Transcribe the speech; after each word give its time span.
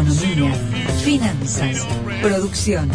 economía, 0.00 0.54
finanzas, 1.04 1.86
producción. 2.22 2.90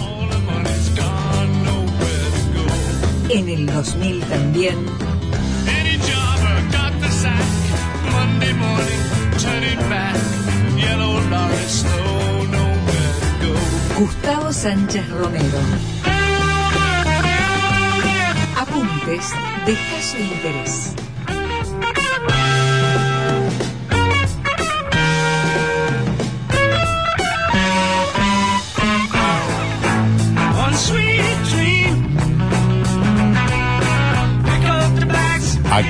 En 3.29 3.49
el 3.49 3.65
2000 3.67 4.21
también. 4.21 4.75
Gustavo 13.97 14.51
Sánchez 14.51 15.09
Romero. 15.09 15.59
Apuntes 18.57 19.29
de 19.65 19.73
caso 19.73 20.17
interés. 20.17 21.14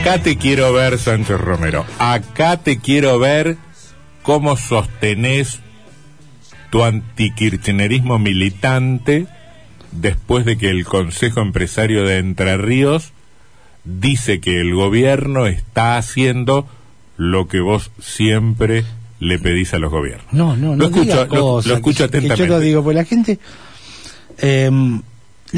Acá 0.05 0.21
te 0.21 0.37
quiero 0.37 0.71
ver, 0.71 0.99
Sánchez 0.99 1.39
Romero. 1.41 1.83
Acá 1.97 2.57
te 2.57 2.77
quiero 2.77 3.17
ver 3.17 3.57
cómo 4.21 4.55
sostenés 4.55 5.61
tu 6.69 6.83
antikirchnerismo 6.83 8.19
militante 8.19 9.25
después 9.91 10.45
de 10.45 10.59
que 10.59 10.69
el 10.69 10.85
Consejo 10.85 11.39
Empresario 11.41 12.03
de 12.03 12.19
Entre 12.19 12.55
Ríos 12.55 13.13
dice 13.83 14.39
que 14.39 14.61
el 14.61 14.75
gobierno 14.75 15.47
está 15.47 15.97
haciendo 15.97 16.67
lo 17.17 17.47
que 17.47 17.61
vos 17.61 17.89
siempre 17.99 18.85
le 19.19 19.39
pedís 19.39 19.73
a 19.73 19.79
los 19.79 19.89
gobiernos. 19.89 20.31
No, 20.31 20.55
no, 20.55 20.75
no. 20.75 20.75
Lo 20.75 20.85
escucho, 20.85 21.15
lo- 21.25 21.27
cosas 21.29 21.67
lo 21.71 21.75
escucho 21.77 22.09
que-. 22.11 22.21
Yo 22.35 22.45
lo 22.45 22.59
digo, 22.59 22.83
pues 22.83 22.95
la 22.95 23.05
gente. 23.05 23.39
eh, 24.37 24.69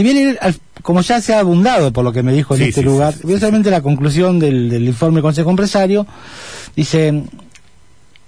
ir 0.06 0.38
al- 0.42 0.56
como 0.84 1.02
ya 1.02 1.20
se 1.22 1.34
ha 1.34 1.40
abundado 1.40 1.92
por 1.92 2.04
lo 2.04 2.14
que 2.14 2.24
me 2.24 2.34
dijo 2.34 2.54
en 2.56 2.62
Sí, 2.62 2.70
este 2.70 2.82
sí, 2.82 2.86
lugar, 2.86 3.14
sí, 3.14 3.22
precisamente 3.24 3.72
la 3.72 3.82
conclusión 3.82 4.40
del, 4.40 4.70
del 4.70 4.84
informe 4.88 5.16
del 5.16 5.24
Consejo 5.24 5.50
Empresario 5.50 6.06
dice. 6.76 7.24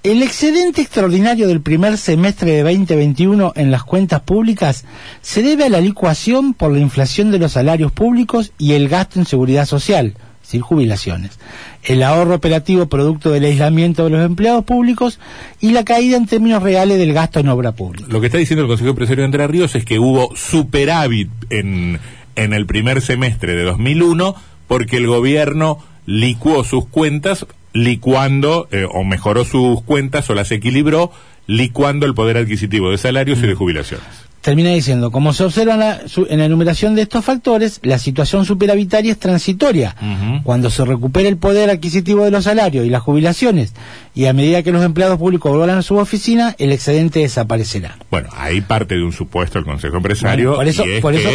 El 0.01 0.23
excedente 0.23 0.81
extraordinario 0.81 1.45
del 1.49 1.59
primer 1.59 1.97
semestre 1.97 2.51
de 2.51 2.63
2021 2.63 3.51
en 3.57 3.69
las 3.69 3.83
cuentas 3.83 4.21
públicas 4.21 4.85
se 5.21 5.41
debe 5.43 5.65
a 5.65 5.69
la 5.69 5.81
licuación 5.81 6.53
por 6.53 6.71
la 6.71 6.79
inflación 6.79 7.31
de 7.31 7.37
los 7.37 7.51
salarios 7.51 7.91
públicos 7.91 8.53
y 8.57 8.71
el 8.73 8.87
gasto 8.87 9.19
en 9.19 9.25
seguridad 9.25 9.65
social, 9.65 10.15
decir, 10.49 10.61
jubilaciones, 10.61 11.39
el 11.83 12.03
ahorro 12.03 12.35
operativo 12.35 12.87
producto 12.87 13.31
del 13.31 13.45
aislamiento 13.45 14.03
de 14.05 14.09
los 14.09 14.25
empleados 14.25 14.65
públicos 14.65 15.19
y 15.59 15.71
la 15.71 15.83
caída 15.83 16.17
en 16.17 16.25
términos 16.25 16.63
reales 16.63 16.97
del 16.97 17.13
gasto 17.13 17.39
en 17.39 17.49
obra 17.49 17.71
pública. 17.71 18.07
Lo 18.09 18.19
que 18.19 18.27
está 18.27 18.37
diciendo 18.37 18.63
el 18.63 18.67
Consejo 18.67 18.89
Empresario 18.89 19.21
de 19.21 19.25
Entre 19.25 19.47
Ríos 19.47 19.75
es 19.75 19.85
que 19.85 19.99
hubo 19.99 20.35
superávit 20.35 21.29
en, 21.49 21.99
en 22.35 22.53
el 22.53 22.65
primer 22.65 23.01
semestre 23.01 23.55
de 23.55 23.63
2001 23.63 24.35
porque 24.67 24.97
el 24.97 25.07
gobierno 25.07 25.79
licuó 26.05 26.63
sus 26.63 26.87
cuentas, 26.87 27.45
licuando 27.73 28.67
eh, 28.71 28.85
o 28.89 29.03
mejoró 29.03 29.45
sus 29.45 29.81
cuentas 29.83 30.29
o 30.29 30.35
las 30.35 30.51
equilibró, 30.51 31.11
licuando 31.47 32.05
el 32.05 32.13
poder 32.13 32.37
adquisitivo 32.37 32.91
de 32.91 32.97
salarios 32.97 33.39
y 33.39 33.47
de 33.47 33.55
jubilaciones. 33.55 34.28
Termina 34.41 34.69
diciendo, 34.69 35.11
como 35.11 35.33
se 35.33 35.43
observa 35.43 35.73
en 35.73 35.79
la, 35.81 36.07
su- 36.07 36.25
en 36.29 36.39
la 36.39 36.45
enumeración 36.45 36.95
de 36.95 37.01
estos 37.01 37.25
factores, 37.25 37.81
la 37.83 37.99
situación 37.99 38.45
superavitaria 38.45 39.11
es 39.11 39.19
transitoria. 39.19 39.95
Cuando 40.43 40.69
se 40.69 40.85
recupere 40.85 41.27
el 41.27 41.35
poder 41.37 41.69
adquisitivo 41.69 42.23
de 42.23 42.31
los 42.31 42.45
salarios 42.45 42.85
y 42.85 42.89
las 42.89 43.01
jubilaciones, 43.01 43.73
y 44.15 44.25
a 44.25 44.33
medida 44.33 44.63
que 44.63 44.71
los 44.71 44.83
empleados 44.83 45.17
públicos 45.17 45.51
vuelvan 45.55 45.77
a 45.77 45.81
su 45.81 45.97
oficina, 45.97 46.55
el 46.57 46.71
excedente 46.71 47.19
desaparecerá. 47.19 47.97
Bueno, 48.09 48.29
ahí 48.37 48.61
parte 48.61 48.95
de 48.95 49.03
un 49.03 49.11
supuesto 49.11 49.59
el 49.59 49.65
Consejo 49.65 49.97
Empresario 49.97 50.55
Bueno, 50.55 50.57
por 50.59 50.67
eso- 50.67 50.85
y 50.85 50.91
es 50.93 51.01
por 51.01 51.13
eso- 51.15 51.29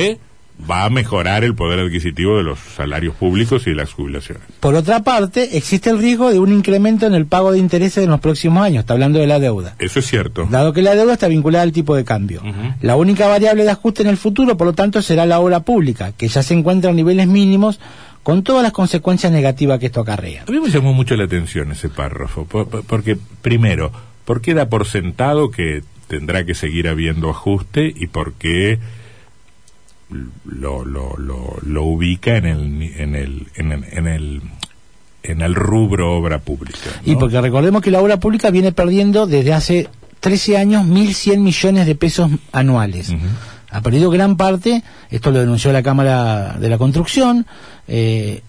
va 0.70 0.84
a 0.84 0.90
mejorar 0.90 1.42
el 1.44 1.54
poder 1.54 1.80
adquisitivo 1.80 2.36
de 2.38 2.44
los 2.44 2.58
salarios 2.58 3.14
públicos 3.16 3.66
y 3.66 3.70
de 3.70 3.76
las 3.76 3.92
jubilaciones. 3.92 4.42
Por 4.60 4.74
otra 4.76 5.02
parte, 5.02 5.56
existe 5.58 5.90
el 5.90 5.98
riesgo 5.98 6.30
de 6.30 6.38
un 6.38 6.52
incremento 6.52 7.06
en 7.06 7.14
el 7.14 7.26
pago 7.26 7.52
de 7.52 7.58
intereses 7.58 8.04
en 8.04 8.10
los 8.10 8.20
próximos 8.20 8.62
años, 8.64 8.80
está 8.80 8.94
hablando 8.94 9.18
de 9.18 9.26
la 9.26 9.40
deuda. 9.40 9.74
Eso 9.78 9.98
es 9.98 10.06
cierto. 10.06 10.46
Dado 10.50 10.72
que 10.72 10.80
la 10.82 10.94
deuda 10.94 11.14
está 11.14 11.28
vinculada 11.28 11.62
al 11.64 11.72
tipo 11.72 11.96
de 11.96 12.04
cambio. 12.04 12.40
La 12.80 12.96
única 12.96 13.26
variable 13.26 13.64
de 13.64 13.70
ajuste 13.70 14.02
en 14.02 14.08
el 14.08 14.16
futuro, 14.16 14.56
por 14.56 14.68
lo 14.68 14.72
tanto, 14.72 15.02
será 15.02 15.26
la 15.26 15.40
obra 15.40 15.60
pública, 15.60 16.12
que 16.16 16.28
ya 16.28 16.42
se 16.42 16.54
encuentra 16.54 16.90
a 16.90 16.94
niveles 16.94 17.26
mínimos, 17.26 17.80
con 18.22 18.42
todas 18.42 18.62
las 18.62 18.72
consecuencias 18.72 19.30
negativas 19.32 19.78
que 19.78 19.86
esto 19.86 20.00
acarrea. 20.00 20.44
A 20.48 20.50
mí 20.50 20.58
me 20.58 20.70
llamó 20.70 20.94
mucho 20.94 21.14
la 21.16 21.24
atención 21.24 21.72
ese 21.72 21.90
párrafo, 21.90 22.46
po- 22.46 22.66
po- 22.66 22.82
porque 22.86 23.18
primero, 23.42 23.92
¿por 24.24 24.40
qué 24.40 24.54
da 24.54 24.70
por 24.70 24.86
sentado 24.86 25.50
que 25.50 25.82
tendrá 26.08 26.46
que 26.46 26.54
seguir 26.54 26.88
habiendo 26.88 27.28
ajuste 27.28 27.92
y 27.94 28.06
por 28.06 28.32
qué 28.34 28.78
lo, 30.44 30.84
lo, 30.84 31.16
lo, 31.16 31.56
lo 31.64 31.84
ubica 31.84 32.36
en 32.36 32.46
el, 32.46 32.82
en 32.96 33.14
el, 33.14 33.46
en 33.56 33.72
el, 33.72 33.84
en 33.92 34.06
el, 34.06 34.42
en 35.22 35.40
el 35.40 35.54
rubro 35.54 36.16
obra 36.16 36.38
pública? 36.38 36.90
¿no? 37.04 37.12
Y 37.12 37.16
porque 37.16 37.40
recordemos 37.40 37.82
que 37.82 37.90
la 37.90 38.00
obra 38.00 38.18
pública 38.18 38.50
viene 38.50 38.72
perdiendo 38.72 39.26
desde 39.26 39.52
hace 39.52 39.88
13 40.20 40.56
años 40.56 40.86
1.100 40.86 41.38
millones 41.38 41.86
de 41.86 41.94
pesos 41.94 42.30
anuales. 42.52 43.12
Ha 43.70 43.80
perdido 43.80 44.08
gran 44.10 44.36
parte, 44.36 44.82
esto 45.10 45.30
lo 45.32 45.40
denunció 45.40 45.72
la 45.72 45.82
Cámara 45.82 46.56
de 46.58 46.68
la 46.68 46.78
Construcción, 46.78 47.44
eh, 47.88 48.42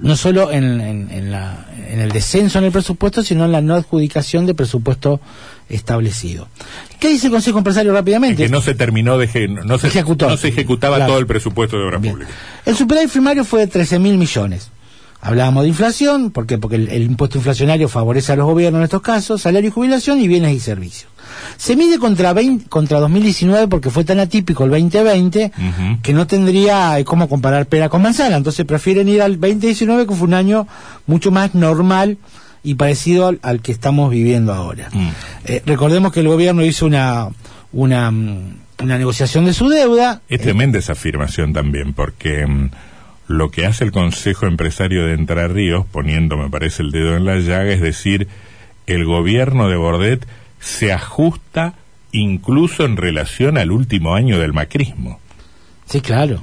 no 0.00 0.16
solo 0.16 0.50
en, 0.52 0.80
en- 0.80 1.10
en 1.10 1.30
la- 1.30 1.66
en 1.88 2.00
el 2.00 2.10
descenso 2.12 2.58
en 2.58 2.64
el 2.64 2.72
presupuesto, 2.72 3.22
sino 3.22 3.44
en 3.44 3.52
la 3.52 3.60
no 3.60 3.74
adjudicación 3.74 4.46
de 4.46 4.54
presupuesto 4.54 5.20
establecido. 5.68 6.48
¿Qué 6.98 7.08
dice 7.08 7.26
el 7.26 7.32
Consejo 7.32 7.58
Empresario 7.58 7.92
rápidamente? 7.92 8.42
que 8.44 8.48
no 8.48 8.60
se 8.60 8.74
terminó 8.74 9.18
de 9.18 9.28
eje- 9.28 9.48
no 9.48 9.78
se, 9.78 9.88
Ejecutó. 9.88 10.28
no 10.28 10.36
se 10.36 10.48
ejecutaba 10.48 10.96
Claro. 10.96 11.12
todo 11.12 11.20
el 11.20 11.26
presupuesto 11.26 11.76
de 11.78 11.84
obra 11.84 11.98
Bien. 11.98 12.14
pública. 12.14 12.32
El 12.64 12.76
superávit 12.76 13.10
primario 13.10 13.44
fue 13.44 13.60
de 13.60 13.66
13 13.66 13.98
mil 13.98 14.16
millones. 14.18 14.70
Hablábamos 15.22 15.64
de 15.64 15.68
inflación, 15.68 16.30
¿por 16.30 16.46
qué? 16.46 16.56
Porque 16.58 16.76
el, 16.76 16.88
el 16.88 17.02
impuesto 17.02 17.36
inflacionario 17.38 17.88
favorece 17.88 18.32
a 18.32 18.36
los 18.36 18.46
gobiernos 18.46 18.80
en 18.80 18.84
estos 18.84 19.02
casos, 19.02 19.42
salario 19.42 19.68
y 19.68 19.72
jubilación 19.72 20.18
y 20.18 20.28
bienes 20.28 20.54
y 20.54 20.60
servicios. 20.60 21.10
Se 21.58 21.76
mide 21.76 21.98
contra, 21.98 22.32
20 22.32 22.68
contra 22.68 22.98
2019 23.00 23.68
porque 23.68 23.90
fue 23.90 24.04
tan 24.04 24.18
atípico 24.18 24.64
el 24.64 24.70
2020 24.70 25.52
Ujú. 25.56 25.98
que 26.02 26.12
no 26.14 26.26
tendría 26.26 26.98
eh, 26.98 27.04
cómo 27.04 27.28
comparar 27.28 27.66
pera 27.66 27.88
con 27.88 28.02
manzana. 28.02 28.36
Entonces 28.36 28.64
prefieren 28.64 29.08
ir 29.08 29.20
al 29.22 29.38
2019 29.38 30.06
que 30.06 30.14
fue 30.14 30.26
un 30.26 30.34
año 30.34 30.66
mucho 31.06 31.30
más 31.30 31.54
normal 31.54 32.16
y 32.62 32.74
parecido 32.74 33.26
al, 33.28 33.38
al 33.42 33.60
que 33.60 33.72
estamos 33.72 34.10
viviendo 34.10 34.52
ahora. 34.54 34.88
Mm. 34.92 35.08
Eh, 35.44 35.62
recordemos 35.66 36.12
que 36.12 36.20
el 36.20 36.28
gobierno 36.28 36.64
hizo 36.64 36.86
una, 36.86 37.28
una, 37.72 38.10
mm, 38.10 38.54
una 38.82 38.98
negociación 38.98 39.44
de 39.44 39.52
su 39.52 39.68
deuda. 39.68 40.22
Es 40.28 40.40
tremenda 40.40 40.78
esa 40.78 40.92
afirmación 40.92 41.52
también, 41.52 41.92
porque 41.94 42.46
mm, 42.46 42.70
lo 43.30 43.50
que 43.50 43.64
hace 43.66 43.84
el 43.84 43.92
Consejo 43.92 44.46
Empresario 44.46 45.06
de 45.06 45.14
Entre 45.14 45.46
Ríos, 45.48 45.86
poniendo, 45.90 46.36
me 46.36 46.50
parece, 46.50 46.82
el 46.82 46.90
dedo 46.90 47.16
en 47.16 47.24
la 47.24 47.36
llaga, 47.36 47.70
es 47.72 47.80
decir, 47.80 48.28
el 48.86 49.04
gobierno 49.04 49.68
de 49.68 49.76
Bordet 49.76 50.26
se 50.58 50.92
ajusta 50.92 51.74
incluso 52.12 52.84
en 52.84 52.96
relación 52.96 53.56
al 53.56 53.70
último 53.70 54.14
año 54.14 54.38
del 54.38 54.52
macrismo, 54.52 55.20
Sí, 55.86 56.00
claro, 56.00 56.42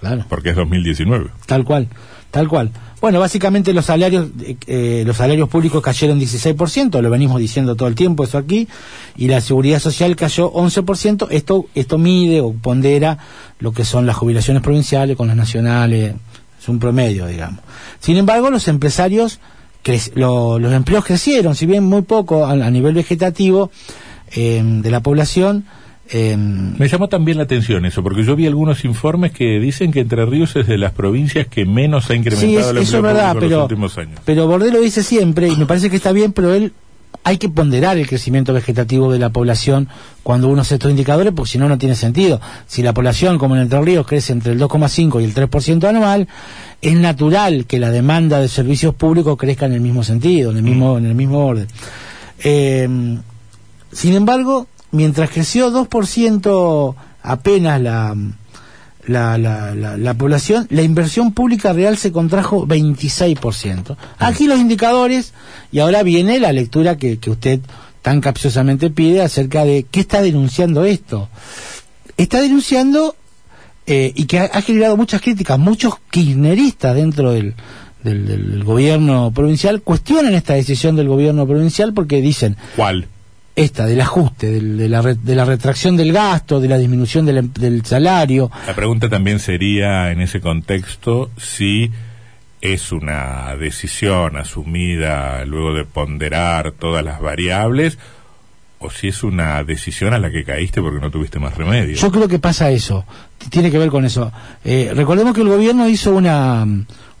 claro. 0.00 0.24
porque 0.28 0.50
es 0.50 0.56
2019. 0.56 1.30
Tal 1.46 1.64
cual, 1.64 1.88
tal 2.30 2.48
cual. 2.48 2.70
Bueno, 3.00 3.20
básicamente 3.20 3.74
los 3.74 3.84
salarios, 3.84 4.28
eh, 4.66 5.02
los 5.06 5.18
salarios 5.18 5.48
públicos 5.48 5.82
cayeron 5.82 6.18
16%, 6.18 7.02
lo 7.02 7.10
venimos 7.10 7.38
diciendo 7.38 7.76
todo 7.76 7.88
el 7.88 7.94
tiempo 7.94 8.24
eso 8.24 8.38
aquí, 8.38 8.68
y 9.16 9.28
la 9.28 9.40
seguridad 9.40 9.80
social 9.80 10.16
cayó 10.16 10.50
11%. 10.52 11.28
Esto, 11.30 11.66
esto 11.74 11.98
mide 11.98 12.40
o 12.40 12.52
pondera 12.52 13.18
lo 13.58 13.72
que 13.72 13.84
son 13.84 14.06
las 14.06 14.16
jubilaciones 14.16 14.62
provinciales 14.62 15.16
con 15.16 15.28
las 15.28 15.36
nacionales, 15.36 16.14
es 16.58 16.68
un 16.68 16.78
promedio, 16.78 17.26
digamos. 17.26 17.60
Sin 18.00 18.16
embargo, 18.16 18.50
los 18.50 18.66
empresarios, 18.66 19.40
los 20.14 20.72
empleos 20.72 21.04
crecieron, 21.04 21.54
si 21.54 21.66
bien 21.66 21.84
muy 21.84 22.02
poco 22.02 22.46
a, 22.46 22.52
a 22.52 22.70
nivel 22.70 22.94
vegetativo 22.94 23.70
eh, 24.34 24.62
de 24.64 24.90
la 24.90 25.00
población. 25.00 25.66
Eh, 26.10 26.36
Me 26.36 26.88
llamó 26.88 27.08
también 27.08 27.36
la 27.38 27.44
atención 27.44 27.84
eso, 27.84 28.02
porque 28.02 28.22
yo 28.24 28.36
vi 28.36 28.46
algunos 28.46 28.84
informes 28.84 29.32
que 29.32 29.58
dicen 29.58 29.90
que 29.92 30.00
Entre 30.00 30.24
Ríos 30.26 30.54
es 30.56 30.66
de 30.66 30.78
las 30.78 30.92
provincias 30.92 31.46
que 31.48 31.64
menos 31.64 32.04
ha 32.06 32.08
Sí, 32.08 32.14
incrementado 32.14 32.70
es- 32.70 32.76
el 32.76 32.82
eso 32.82 32.96
empleo 32.98 33.10
es 33.12 33.16
verdad, 33.16 33.42
en 33.42 33.50
los 33.50 33.62
últimos 33.62 33.98
años. 33.98 34.20
pero 34.24 34.46
Bordet 34.46 34.72
lo 34.72 34.80
dice 34.80 35.02
siempre, 35.02 35.48
y 35.48 35.56
me 35.56 35.66
parece 35.66 35.90
que 35.90 35.96
está 35.96 36.12
bien, 36.12 36.32
pero 36.32 36.54
él 36.54 36.72
hay 37.24 37.38
que 37.38 37.48
ponderar 37.48 37.98
el 37.98 38.06
crecimiento 38.06 38.52
vegetativo 38.52 39.10
de 39.10 39.18
la 39.18 39.30
población 39.30 39.88
cuando 40.22 40.46
uno 40.48 40.60
hace 40.62 40.74
estos 40.74 40.90
indicadores, 40.92 41.32
porque 41.34 41.50
si 41.52 41.58
no, 41.58 41.68
no 41.68 41.76
tiene 41.76 41.96
sentido. 41.96 42.40
Si 42.68 42.82
la 42.82 42.92
población, 42.92 43.36
como 43.38 43.56
en 43.56 43.62
Entre 43.62 43.80
Ríos, 43.80 44.06
crece 44.06 44.32
entre 44.32 44.52
el 44.52 44.60
2,5 44.60 45.20
y 45.20 45.24
el 45.24 45.34
3% 45.34 45.88
anual, 45.88 46.28
es 46.82 46.94
natural 46.94 47.64
que 47.66 47.80
la 47.80 47.90
demanda 47.90 48.38
de 48.38 48.46
servicios 48.48 48.94
públicos 48.94 49.36
crezca 49.36 49.66
en 49.66 49.72
el 49.72 49.80
mismo 49.80 50.04
sentido, 50.04 50.52
en 50.52 50.58
el 50.58 50.62
mismo, 50.62 50.98
en 50.98 51.06
el 51.06 51.14
mismo 51.16 51.44
orden. 51.46 51.66
Eh, 52.44 52.88
sin 53.92 54.14
embargo, 54.14 54.68
mientras 54.90 55.30
creció 55.30 55.70
2% 55.70 56.94
apenas 57.22 57.80
la, 57.80 58.14
la, 59.06 59.38
la, 59.38 59.74
la, 59.74 59.96
la 59.96 60.14
población, 60.14 60.66
la 60.70 60.82
inversión 60.82 61.32
pública 61.32 61.72
real 61.72 61.96
se 61.96 62.12
contrajo 62.12 62.66
26%. 62.66 63.96
Aquí 64.18 64.46
los 64.46 64.58
indicadores, 64.58 65.32
y 65.72 65.78
ahora 65.80 66.02
viene 66.02 66.38
la 66.40 66.52
lectura 66.52 66.96
que, 66.96 67.18
que 67.18 67.30
usted 67.30 67.60
tan 68.02 68.20
capciosamente 68.20 68.90
pide 68.90 69.22
acerca 69.22 69.64
de 69.64 69.84
qué 69.90 70.00
está 70.00 70.22
denunciando 70.22 70.84
esto. 70.84 71.28
Está 72.16 72.40
denunciando 72.40 73.16
eh, 73.86 74.12
y 74.14 74.26
que 74.26 74.38
ha, 74.38 74.44
ha 74.44 74.62
generado 74.62 74.96
muchas 74.96 75.20
críticas, 75.20 75.58
muchos 75.58 75.94
kirchneristas 76.10 76.94
dentro 76.94 77.32
del, 77.32 77.54
del, 78.02 78.26
del 78.26 78.64
gobierno 78.64 79.32
provincial 79.32 79.82
cuestionan 79.82 80.34
esta 80.34 80.54
decisión 80.54 80.96
del 80.96 81.08
gobierno 81.08 81.46
provincial 81.46 81.92
porque 81.92 82.20
dicen, 82.20 82.56
¿Cuál? 82.76 83.08
Esta, 83.56 83.86
del 83.86 84.00
ajuste, 84.02 84.50
del- 84.52 84.76
de, 84.76 84.88
la 84.88 85.02
re- 85.02 85.14
de 85.16 85.34
la 85.34 85.44
retracción 85.44 85.96
del 85.96 86.12
gasto, 86.12 86.60
de 86.60 86.68
la 86.68 86.76
disminución 86.78 87.24
del, 87.26 87.38
em- 87.38 87.52
del 87.54 87.84
salario, 87.84 88.50
La 88.66 88.74
pregunta 88.74 89.08
también 89.08 89.38
sería 89.40 90.12
en 90.12 90.20
ese 90.20 90.40
contexto 90.40 91.30
si 91.38 91.90
es 92.60 92.92
una 92.92 93.54
decisión 93.56 94.36
asumida 94.36 95.44
luego 95.44 95.72
de 95.74 95.84
ponderar 95.84 96.72
todas 96.72 97.04
las 97.04 97.20
variables 97.20 97.98
o 98.78 98.90
si 98.90 99.08
es 99.08 99.22
una 99.22 99.62
decisión 99.64 100.12
a 100.12 100.18
la 100.18 100.30
que 100.30 100.44
caíste 100.44 100.82
porque 100.82 101.00
no 101.00 101.10
tuviste 101.10 101.38
más 101.38 101.56
remedio. 101.56 101.96
Yo 101.96 102.10
creo 102.12 102.28
que 102.28 102.38
pasa 102.38 102.70
eso, 102.70 103.04
tiene 103.50 103.70
que 103.70 103.78
ver 103.78 103.88
con 103.88 104.04
eso. 104.04 104.32
Eh, 104.64 104.92
recordemos 104.94 105.34
que 105.34 105.40
el 105.40 105.48
gobierno 105.48 105.88
hizo 105.88 106.14
una, 106.14 106.66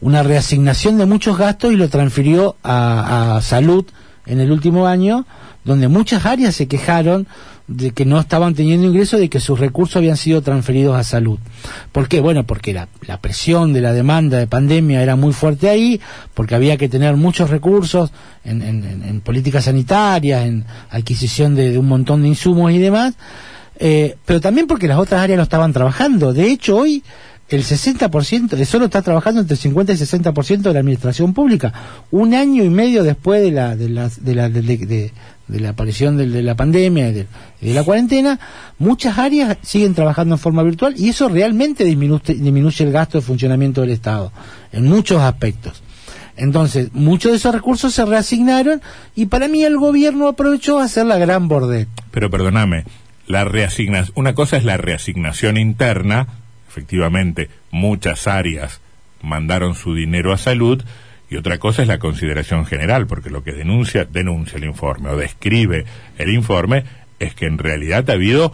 una 0.02 0.22
reasignación 0.22 0.98
de 0.98 1.06
muchos 1.06 1.38
gastos 1.38 1.72
y 1.72 1.76
lo 1.76 1.88
transfirió 1.88 2.56
a, 2.62 3.36
a 3.36 3.40
salud 3.42 3.86
en 4.26 4.40
el 4.40 4.50
último 4.52 4.86
año, 4.86 5.24
donde 5.66 5.88
muchas 5.88 6.24
áreas 6.24 6.54
se 6.54 6.66
quejaron 6.68 7.26
de 7.68 7.90
que 7.90 8.04
no 8.06 8.20
estaban 8.20 8.54
teniendo 8.54 8.86
ingresos, 8.86 9.18
de 9.18 9.28
que 9.28 9.40
sus 9.40 9.58
recursos 9.58 9.96
habían 9.96 10.16
sido 10.16 10.40
transferidos 10.40 10.96
a 10.96 11.02
salud. 11.02 11.38
¿Por 11.90 12.06
qué? 12.08 12.20
Bueno, 12.20 12.44
porque 12.44 12.72
la, 12.72 12.88
la 13.08 13.20
presión 13.20 13.72
de 13.72 13.80
la 13.80 13.92
demanda 13.92 14.38
de 14.38 14.46
pandemia 14.46 15.02
era 15.02 15.16
muy 15.16 15.32
fuerte 15.32 15.68
ahí, 15.68 16.00
porque 16.34 16.54
había 16.54 16.76
que 16.76 16.88
tener 16.88 17.16
muchos 17.16 17.50
recursos 17.50 18.12
en, 18.44 18.62
en- 18.62 19.02
en- 19.04 19.20
políticas 19.20 19.64
sanitarias, 19.64 20.46
en 20.46 20.64
adquisición 20.90 21.56
de, 21.56 21.72
de 21.72 21.78
un 21.78 21.88
montón 21.88 22.22
de 22.22 22.28
insumos 22.28 22.70
y 22.70 22.78
demás, 22.78 23.14
eh, 23.78 24.16
pero 24.24 24.40
también 24.40 24.68
porque 24.68 24.86
las 24.86 24.98
otras 24.98 25.20
áreas 25.20 25.36
no 25.36 25.42
estaban 25.42 25.72
trabajando. 25.72 26.32
De 26.32 26.44
hecho, 26.50 26.76
hoy 26.76 27.02
el 27.48 27.62
60% 27.64 28.48
de 28.50 28.64
solo 28.64 28.86
está 28.86 29.02
trabajando 29.02 29.40
entre 29.40 29.56
50 29.56 29.92
y 29.92 29.96
60% 29.96 30.60
de 30.62 30.72
la 30.72 30.80
administración 30.80 31.34
pública. 31.34 31.72
Un 32.10 32.34
año 32.34 32.62
y 32.64 32.70
medio 32.70 33.02
después 33.02 33.42
de 33.42 33.50
la, 33.50 33.74
de 33.76 33.88
la, 33.88 34.08
de 34.08 34.34
la, 34.34 34.48
de, 34.48 35.12
de- 35.48 35.54
de 35.56 35.60
la 35.60 35.70
aparición 35.70 36.16
del- 36.16 36.32
de, 36.32 36.42
la 36.42 36.54
pandemia 36.54 37.08
y 37.08 37.12
de, 37.12 37.26
de 37.60 37.74
la 37.74 37.82
cuarentena, 37.84 38.38
muchas 38.78 39.18
áreas 39.18 39.56
siguen 39.62 39.94
trabajando 39.94 40.34
en 40.34 40.38
forma 40.38 40.62
virtual 40.62 40.94
y 40.96 41.08
eso 41.08 41.28
realmente 41.28 41.84
disminuye, 41.84 42.84
el 42.84 42.92
gasto 42.92 43.18
de 43.18 43.22
funcionamiento 43.22 43.80
del 43.80 43.90
Estado 43.90 44.32
en 44.72 44.84
muchos 44.86 45.20
aspectos. 45.22 45.82
Entonces, 46.36 46.90
muchos 46.92 47.30
de 47.32 47.38
esos 47.38 47.54
recursos 47.54 47.94
se 47.94 48.04
reasignaron 48.04 48.82
y 49.14 49.26
para 49.26 49.48
mí 49.48 49.62
el 49.64 49.78
gobierno 49.78 50.28
aprovechó 50.28 50.78
a 50.78 50.84
hacer 50.84 51.06
la 51.06 51.16
gran 51.16 51.48
bordet. 51.48 51.88
Pero 52.10 52.28
perdóname, 52.30 52.84
la 53.26 53.44
reasignación, 53.44 54.12
una 54.16 54.34
cosa 54.34 54.56
es 54.58 54.64
la 54.64 54.76
reasignación 54.76 55.56
interna, 55.56 56.26
efectivamente, 56.68 57.48
muchas 57.70 58.26
áreas 58.26 58.80
mandaron 59.22 59.74
su 59.74 59.94
dinero 59.94 60.32
a 60.32 60.36
salud, 60.38 60.82
y 61.28 61.36
otra 61.36 61.58
cosa 61.58 61.82
es 61.82 61.88
la 61.88 61.98
consideración 61.98 62.66
general, 62.66 63.06
porque 63.06 63.30
lo 63.30 63.42
que 63.42 63.52
denuncia, 63.52 64.04
denuncia 64.04 64.58
el 64.58 64.64
informe 64.64 65.10
o 65.10 65.16
describe 65.16 65.84
el 66.18 66.30
informe 66.34 66.84
es 67.18 67.34
que 67.34 67.46
en 67.46 67.58
realidad 67.58 68.08
ha 68.10 68.12
habido 68.14 68.52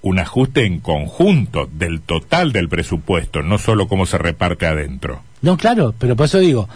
un 0.00 0.20
ajuste 0.20 0.64
en 0.64 0.78
conjunto 0.78 1.68
del 1.72 2.00
total 2.00 2.52
del 2.52 2.68
presupuesto, 2.68 3.42
no 3.42 3.58
solo 3.58 3.88
cómo 3.88 4.06
se 4.06 4.16
reparte 4.16 4.66
adentro. 4.66 5.22
No, 5.42 5.56
claro, 5.56 5.92
pero 5.98 6.14
por 6.14 6.26
eso 6.26 6.38
digo, 6.38 6.68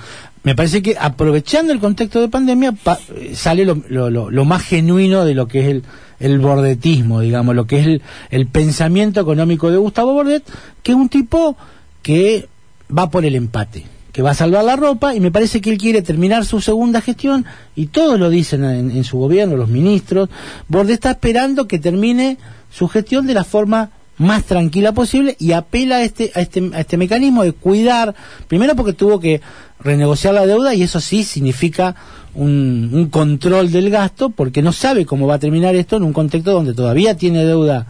me 0.43 0.57
parece 0.57 0.83
que 0.83 0.97
aprovechando 0.99 1.73
el 1.73 1.79
contexto 1.79 2.21
de 2.21 2.29
pandemia 2.29 2.73
pa- 2.73 2.99
sale 3.35 3.65
lo, 3.65 3.81
lo- 3.89 4.11
lo- 4.11 4.29
lo 4.31 4.45
más 4.45 4.63
genuino 4.65 5.25
de 5.25 5.35
lo 5.35 5.47
que 5.47 5.61
es 5.61 5.67
el, 5.69 5.85
el 6.19 6.41
bordetismo, 6.41 7.21
digamos, 7.21 7.55
lo 7.55 7.67
que 7.69 7.79
es 7.81 7.87
el, 7.87 8.03
el 8.31 8.47
pensamiento 8.47 9.21
económico 9.21 9.71
de 9.71 9.77
Gustavo 9.79 10.15
Bordet, 10.15 10.43
que 10.83 10.91
es 10.93 10.97
un 10.99 11.09
tipo 11.09 11.57
que 12.03 12.49
va 12.97 13.09
por 13.09 13.25
el 13.25 13.37
empate, 13.37 13.85
que 14.13 14.23
va 14.23 14.31
a 14.31 14.35
salvar 14.35 14.65
la 14.65 14.77
ropa 14.77 15.15
y 15.15 15.21
me 15.21 15.31
parece 15.31 15.61
que 15.61 15.71
él 15.71 15.79
quiere 15.79 16.03
terminar 16.03 16.45
su 16.45 16.61
segunda 16.61 17.01
gestión 17.01 17.47
y 17.75 17.87
todos 17.87 18.21
lo 18.21 18.29
dicen 18.29 18.63
en, 18.65 19.05
su 19.05 19.19
gobierno, 19.19 19.57
los 19.57 19.69
ministros, 19.69 20.29
Bordet 20.69 20.95
está 20.95 21.13
esperando 21.13 21.67
que 21.67 21.79
termine 21.79 22.37
su 22.71 22.89
gestión 22.89 23.27
de 23.27 23.35
la 23.35 23.45
forma 23.45 23.91
más 24.19 24.45
tranquila 24.45 24.93
posible 24.93 25.35
y 25.39 25.53
apela 25.53 25.97
a 25.97 26.03
este, 26.03 26.31
a 26.35 26.43
este, 26.43 26.71
a 26.75 26.81
este 26.81 26.99
mecanismo 26.99 27.43
de 27.43 27.53
cuidar, 27.53 28.15
primero 28.49 28.77
porque 28.77 28.93
tuvo 28.93 29.19
que 29.19 29.41
renegociar 29.81 30.35
la 30.35 30.47
deuda 30.47 30.75
y 30.75 30.83
eso 30.83 31.01
sí 31.01 31.25
significa 31.25 31.97
un, 32.35 32.91
un 32.93 33.09
control 33.09 33.73
del 33.73 33.91
gasto 33.91 34.29
porque 34.29 34.63
no 34.63 34.73
sabe 34.73 35.07
cómo 35.07 35.27
va 35.27 35.35
a 35.35 35.39
terminar 35.39 35.75
esto 35.75 35.97
en 35.97 36.03
un 36.03 36.13
contexto 36.13 36.53
donde 36.53 36.75
todavía 36.75 37.17
tiene 37.17 37.45
deuda 37.45 37.87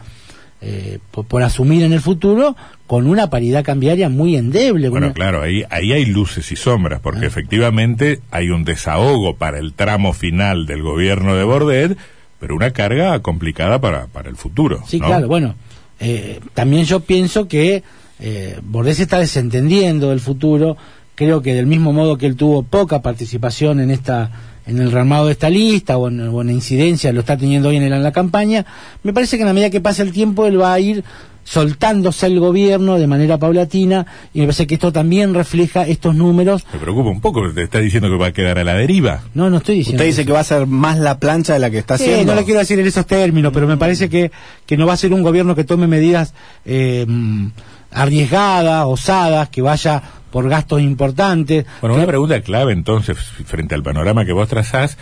eh, 0.62 0.99
por, 1.11 1.26
por 1.26 1.43
asumir 1.43 1.82
en 1.82 1.93
el 1.93 2.00
futuro 2.00 2.55
con 2.87 3.06
una 3.09 3.29
paridad 3.31 3.64
cambiaria 3.64 4.09
muy 4.09 4.37
endeble. 4.37 4.88
Bueno, 4.88 5.06
una- 5.09 5.14
claro, 5.14 5.43
ahí, 5.43 5.64
ahí 5.70 5.93
hay 5.93 6.05
luces 6.06 6.50
y 6.53 6.56
sombras, 6.56 6.99
Ah. 7.00 7.03
porque 7.03 7.26
efectivamente 7.26 8.20
hay 8.31 8.50
un 8.50 8.64
desahogo 8.64 9.35
para 9.37 9.59
el 9.59 9.73
tramo 9.73 10.12
final 10.12 10.67
del 10.67 10.82
gobierno 10.82 11.35
de 11.35 11.44
Bordet, 11.44 11.99
pero 12.38 12.55
una 12.55 12.70
carga 12.73 13.19
complicada 13.20 13.81
para, 13.81 14.06
para 14.06 14.29
el 14.29 14.37
futuro. 14.37 14.82
Sí, 14.87 14.99
¿no? 15.00 15.06
claro, 15.06 15.26
bueno, 15.29 15.55
eh, 16.00 16.41
también 16.55 16.85
yo 16.85 17.00
pienso 17.00 17.49
que 17.49 17.82
eh, 18.20 18.58
Bordet 18.62 18.94
se 18.94 19.03
está 19.03 19.19
desentendiendo 19.19 20.11
del 20.11 20.20
futuro, 20.20 20.76
creo 21.25 21.43
que 21.43 21.55
del 21.55 21.67
mismo 21.67 21.93
modo 21.93 22.19
que 22.19 22.27
él 22.27 22.37
tuvo 22.37 22.63
poca 22.63 23.03
participación 23.03 23.81
en 23.81 23.91
esta 23.91 24.31
en 24.65 24.79
el 24.79 24.93
rearmado 24.93 25.27
de 25.27 25.33
esta 25.33 25.51
lista 25.51 25.97
o 25.99 26.07
en, 26.07 26.21
o 26.21 26.41
en 26.41 26.47
la 26.47 26.53
incidencia, 26.53 27.13
lo 27.13 27.19
está 27.21 27.37
teniendo 27.37 27.71
hoy 27.71 27.77
en, 27.79 27.83
el- 27.83 27.93
en 27.95 28.03
la 28.05 28.13
campaña, 28.13 28.65
me 29.03 29.13
parece 29.13 29.37
que 29.37 29.43
en 29.43 29.49
la 29.49 29.53
medida 29.55 29.71
que 29.71 29.81
pase 29.81 30.03
el 30.03 30.13
tiempo 30.13 30.47
él 30.47 30.61
va 30.61 30.73
a 30.73 30.79
ir 30.79 31.03
soltándose 31.45 32.27
el 32.27 32.39
gobierno 32.39 32.97
de 32.97 33.09
manera 33.09 33.37
paulatina 33.39 34.07
y 34.33 34.39
me 34.39 34.47
parece 34.47 34.69
que 34.69 34.75
esto 34.75 34.93
también 34.93 35.35
refleja 35.35 35.85
estos 35.89 36.15
números. 36.15 36.65
Me 36.73 36.79
preocupa 36.79 37.11
un 37.11 37.21
poco, 37.21 37.43
te 37.53 37.65
está 37.65 37.81
diciendo 37.81 38.09
que 38.09 38.17
va 38.17 38.29
a 38.29 38.33
quedar 38.33 38.61
a 38.61 38.63
la 38.63 38.75
deriva. 38.75 39.23
No, 39.35 39.51
no 39.51 39.57
estoy 39.57 39.79
diciendo. 39.79 39.97
Usted 40.01 40.07
dice 40.07 40.21
eso. 40.21 40.27
que 40.29 40.33
va 40.33 40.39
a 40.41 40.45
ser 40.45 40.67
más 40.69 40.97
la 41.01 41.19
plancha 41.19 41.55
de 41.55 41.59
la 41.59 41.69
que 41.69 41.79
está 41.79 41.99
Sí, 41.99 42.05
haciendo. 42.05 42.33
no 42.33 42.39
lo 42.41 42.45
quiero 42.45 42.61
decir 42.61 42.79
en 42.79 42.87
esos 42.87 43.05
términos, 43.07 43.51
pero 43.53 43.67
me 43.67 43.77
parece 43.77 44.09
que, 44.09 44.31
que 44.65 44.77
no 44.77 44.87
va 44.87 44.93
a 44.93 44.97
ser 44.97 45.13
un 45.13 45.25
gobierno 45.25 45.57
que 45.57 45.65
tome 45.65 45.89
medidas 45.89 46.33
eh, 46.65 47.05
mm, 47.09 47.47
arriesgadas, 47.91 48.85
osadas, 48.87 49.49
que 49.49 49.63
vaya 49.63 50.03
por 50.32 50.49
gastos 50.49 50.81
importantes. 50.81 51.64
Bueno, 51.81 51.94
una 51.94 52.06
pregunta 52.06 52.40
clave 52.40 52.73
entonces, 52.73 53.17
frente 53.46 53.76
al 53.76 53.84
panorama 53.84 54.25
que 54.25 54.32
vos 54.32 54.49
trazás, 54.49 54.99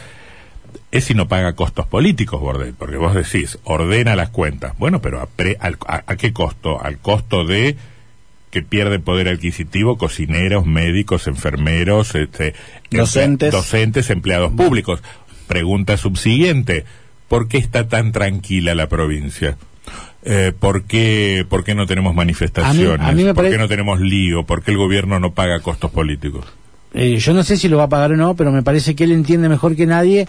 es 0.92 1.04
si 1.04 1.14
no 1.14 1.28
paga 1.28 1.54
costos 1.54 1.86
políticos 1.86 2.40
Bordet, 2.40 2.74
porque 2.74 2.96
vos 2.96 3.14
decís, 3.14 3.58
ordena 3.64 4.16
las 4.16 4.28
cuentas. 4.30 4.76
Bueno, 4.76 5.00
pero 5.00 5.20
¿a, 5.20 5.26
pre- 5.26 5.56
al- 5.60 5.78
a- 5.86 6.02
a 6.06 6.16
qué 6.16 6.32
costo? 6.32 6.82
Al 6.82 6.98
costo 6.98 7.44
de 7.44 7.76
que 8.50 8.62
pierde 8.62 8.98
poder 8.98 9.28
adquisitivo 9.28 9.96
cocineros, 9.96 10.66
médicos, 10.66 11.28
enfermeros, 11.28 12.16
este, 12.16 12.54
Docentes. 12.90 13.52
docentes, 13.52 14.10
empleados 14.10 14.50
públicos. 14.52 15.00
Pregunta 15.46 15.96
subsiguiente, 15.96 16.84
¿por 17.28 17.46
qué 17.46 17.58
está 17.58 17.86
tan 17.86 18.10
tranquila 18.10 18.74
la 18.74 18.88
provincia? 18.88 19.56
Eh, 20.22 20.52
¿por, 20.58 20.84
qué, 20.84 21.46
¿Por 21.48 21.64
qué 21.64 21.74
no 21.74 21.86
tenemos 21.86 22.14
manifestaciones? 22.14 23.06
a 23.06 23.12
mí 23.12 23.24
me 23.24 23.32
¿Por 23.32 23.48
qué 23.48 23.56
no 23.56 23.68
tenemos 23.68 24.00
lío? 24.00 24.44
¿Por 24.44 24.62
qué 24.62 24.70
el 24.72 24.76
gobierno 24.76 25.18
no 25.18 25.32
paga 25.32 25.60
costos 25.60 25.90
políticos? 25.90 26.44
eh, 26.92 27.16
yo 27.18 27.32
no 27.32 27.42
sé 27.42 27.56
si 27.56 27.68
lo 27.68 27.78
va 27.78 27.84
a 27.84 27.88
pagar 27.88 28.12
o 28.12 28.16
no, 28.16 28.34
pero 28.34 28.50
me 28.52 28.62
parece 28.62 28.94
que 28.94 29.04
él 29.04 29.12
entiende 29.12 29.48
mejor 29.48 29.76
que 29.76 29.86
nadie 29.86 30.26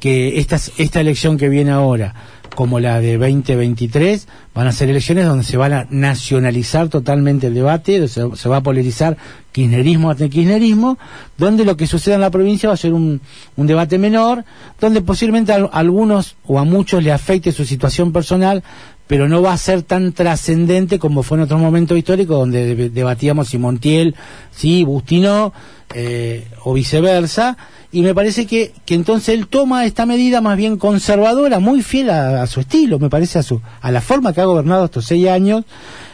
que 0.00 0.38
estas, 0.38 0.72
esta 0.76 1.00
elección 1.00 1.38
que 1.38 1.48
viene 1.48 1.70
ahora, 1.70 2.14
como 2.54 2.78
la 2.78 3.00
de 3.00 3.16
2023, 3.16 4.28
van 4.54 4.66
a 4.66 4.72
ser 4.72 4.90
elecciones 4.90 5.24
donde 5.26 5.44
se 5.44 5.56
van 5.56 5.72
a 5.72 5.86
nacionalizar 5.90 6.88
totalmente 6.88 7.46
el 7.46 7.54
debate, 7.54 8.06
se, 8.08 8.22
se 8.36 8.48
va 8.48 8.58
a 8.58 8.60
polarizar 8.62 9.16
kirchnerismo 9.52 10.10
ante 10.10 10.28
kirchnerismo, 10.28 10.98
donde 11.38 11.64
lo 11.64 11.76
que 11.76 11.86
suceda 11.86 12.16
en 12.16 12.20
la 12.20 12.30
provincia 12.30 12.68
va 12.68 12.74
a 12.74 12.78
ser 12.78 12.92
un, 12.92 13.20
un 13.56 13.66
debate 13.66 13.98
menor, 13.98 14.44
donde 14.80 15.00
posiblemente 15.00 15.52
a, 15.52 15.56
a 15.56 15.66
algunos 15.72 16.36
o 16.44 16.58
a 16.58 16.64
muchos 16.64 17.02
le 17.02 17.10
afecte 17.12 17.50
su 17.50 17.64
situación 17.64 18.12
personal, 18.12 18.62
pero 19.06 19.28
no 19.28 19.42
va 19.42 19.52
a 19.52 19.58
ser 19.58 19.82
tan 19.82 20.12
trascendente 20.12 20.98
como 20.98 21.22
fue 21.22 21.36
en 21.38 21.44
otros 21.44 21.60
momentos 21.60 21.96
históricos 21.98 22.38
donde 22.38 22.74
deb- 22.76 22.90
debatíamos 22.90 23.48
si 23.48 23.58
Montiel, 23.58 24.14
sí, 24.50 24.82
Bustino, 24.84 25.52
eh, 25.94 26.46
o 26.64 26.72
viceversa, 26.72 27.56
y 27.92 28.00
me 28.02 28.14
parece 28.14 28.46
que, 28.46 28.72
que 28.86 28.94
entonces 28.94 29.28
él 29.34 29.46
toma 29.46 29.84
esta 29.84 30.06
medida 30.06 30.40
más 30.40 30.56
bien 30.56 30.78
conservadora, 30.78 31.60
muy 31.60 31.82
fiel 31.82 32.10
a, 32.10 32.42
a 32.42 32.46
su 32.46 32.60
estilo, 32.60 32.98
me 32.98 33.10
parece 33.10 33.38
a 33.38 33.42
su 33.42 33.60
a 33.80 33.90
la 33.92 34.00
forma 34.00 34.32
que 34.32 34.40
ha 34.40 34.46
gobernado 34.46 34.86
estos 34.86 35.04
seis 35.04 35.28
años, 35.28 35.64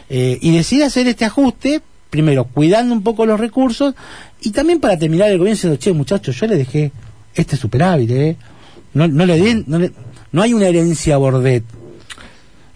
eh, 0.09 0.37
y 0.41 0.51
decide 0.51 0.83
hacer 0.83 1.07
este 1.07 1.25
ajuste, 1.25 1.81
primero 2.09 2.43
cuidando 2.43 2.93
un 2.93 3.01
poco 3.03 3.25
los 3.25 3.39
recursos, 3.39 3.95
y 4.41 4.51
también 4.51 4.79
para 4.81 4.99
terminar 4.99 5.29
el 5.31 5.37
gobierno 5.37 5.55
diciendo, 5.55 5.79
che 5.79 5.93
muchachos, 5.93 6.35
yo 6.39 6.45
le 6.47 6.57
dejé 6.57 6.91
este 7.33 7.55
superávit, 7.55 8.11
eh. 8.11 8.35
no, 8.93 9.07
no 9.07 9.25
le 9.25 9.39
den, 9.39 9.63
no, 9.67 9.79
le- 9.79 9.93
no 10.33 10.41
hay 10.41 10.53
una 10.53 10.67
herencia 10.67 11.15
a 11.15 11.17
Bordet, 11.17 11.63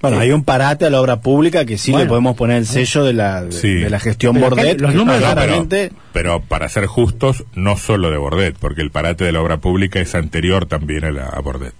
Bueno, 0.10 0.20
hay 0.22 0.32
un 0.32 0.44
parate 0.44 0.86
a 0.86 0.90
la 0.90 1.00
obra 1.02 1.22
pública 1.22 1.66
que 1.66 1.78
sí 1.78 1.92
Bueno. 1.92 2.06
le 2.06 2.10
podemos 2.10 2.36
poner 2.36 2.58
el 2.58 2.66
sello 2.66 3.04
de 3.04 3.14
la, 3.14 3.44
de, 3.44 3.52
Sí. 3.52 3.74
de 3.76 3.90
la 3.90 4.00
gestión 4.00 4.36
Pero 4.36 4.50
Bordet. 4.50 4.80
los 4.82 4.92
que 4.92 4.98
números- 4.98 5.22
No, 5.22 5.28
claramente 5.34 5.92
pero, 6.14 6.42
para 6.42 6.70
ser 6.70 6.86
justos, 6.86 7.44
no 7.56 7.78
solo 7.78 8.10
de 8.12 8.18
Bordet, 8.18 8.56
porque 8.60 8.82
el 8.82 8.92
parate 8.92 9.24
de 9.26 9.32
la 9.32 9.42
obra 9.42 9.58
pública 9.58 10.00
es 10.00 10.16
anterior 10.16 10.66
también 10.66 11.04
a, 11.06 11.12
la, 11.12 11.26
a 11.26 11.40
Bordet. 11.42 11.74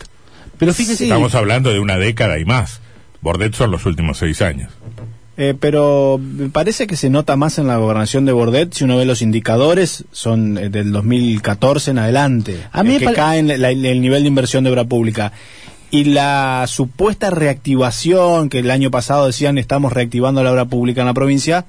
Pero 0.58 0.74
fíjese, 0.74 1.04
Estamos 1.06 1.36
hablando 1.36 1.72
de 1.74 1.80
una 1.80 1.98
década 1.98 2.38
y 2.40 2.46
más. 2.46 2.82
Bordet 3.22 3.54
son 3.56 3.72
los 3.72 3.86
últimos 3.86 4.18
seis 4.18 4.42
años. 4.42 4.72
Eh, 5.38 5.54
pero 5.60 6.18
me 6.18 6.48
parece 6.50 6.88
que 6.88 6.96
se 6.96 7.10
nota 7.10 7.36
más 7.36 7.58
en 7.58 7.68
la 7.68 7.76
gobernación 7.76 8.26
de 8.26 8.32
Bordet. 8.32 8.74
Si 8.74 8.86
uno 8.86 8.96
ve 8.98 9.04
los 9.06 9.22
indicadores, 9.22 10.06
son 10.14 10.58
eh, 10.58 10.70
del 10.70 10.94
2014 10.94 11.92
en 11.92 12.00
adelante. 12.00 12.58
A 12.72 12.84
mí 12.84 12.96
eh, 12.96 13.00
me 13.02 13.08
que 13.08 13.14
cae 13.14 13.40
en 13.40 13.62
la- 13.62 13.70
el 13.72 14.02
nivel 14.02 14.22
de 14.24 14.30
inversión 14.30 14.64
de 14.64 14.70
obra 14.70 14.86
pública. 14.86 15.34
Y 15.92 16.06
la 16.06 16.66
supuesta 16.68 17.30
reactivación 17.30 18.50
que 18.50 18.60
el 18.60 18.72
año 18.72 18.92
pasado 18.92 19.28
decían 19.28 19.58
estamos 19.58 19.94
reactivando 19.94 20.44
la 20.44 20.52
obra 20.52 20.66
pública 20.66 21.02
en 21.02 21.08
la 21.08 21.14
provincia, 21.14 21.66